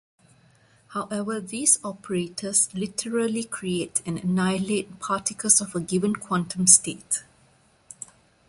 [0.87, 7.21] However, these operators literally create and annihilate particles of a given quantum state.